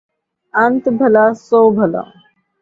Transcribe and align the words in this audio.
انت 0.63 0.83
بھلا 0.97 1.25
سو 1.47 1.61
بھلا 1.75 2.03